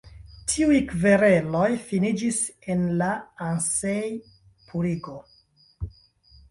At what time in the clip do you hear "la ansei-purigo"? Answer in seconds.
3.03-5.17